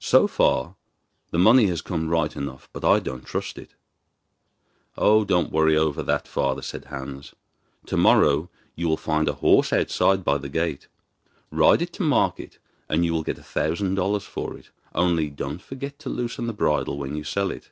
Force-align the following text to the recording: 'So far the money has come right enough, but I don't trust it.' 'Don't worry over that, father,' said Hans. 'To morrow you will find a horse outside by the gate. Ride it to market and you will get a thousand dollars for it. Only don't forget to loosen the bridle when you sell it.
'So 0.00 0.26
far 0.26 0.74
the 1.30 1.38
money 1.38 1.66
has 1.68 1.80
come 1.82 2.08
right 2.08 2.34
enough, 2.36 2.68
but 2.72 2.84
I 2.84 2.98
don't 2.98 3.24
trust 3.24 3.56
it.' 3.56 3.74
'Don't 4.96 5.52
worry 5.52 5.76
over 5.76 6.02
that, 6.02 6.26
father,' 6.26 6.62
said 6.62 6.86
Hans. 6.86 7.32
'To 7.86 7.96
morrow 7.96 8.50
you 8.74 8.88
will 8.88 8.96
find 8.96 9.28
a 9.28 9.34
horse 9.34 9.72
outside 9.72 10.24
by 10.24 10.36
the 10.36 10.48
gate. 10.48 10.88
Ride 11.52 11.80
it 11.80 11.92
to 11.92 12.02
market 12.02 12.58
and 12.88 13.04
you 13.04 13.12
will 13.12 13.22
get 13.22 13.38
a 13.38 13.42
thousand 13.44 13.94
dollars 13.94 14.24
for 14.24 14.56
it. 14.56 14.70
Only 14.96 15.30
don't 15.30 15.62
forget 15.62 15.96
to 16.00 16.08
loosen 16.10 16.48
the 16.48 16.52
bridle 16.52 16.98
when 16.98 17.14
you 17.14 17.22
sell 17.22 17.52
it. 17.52 17.70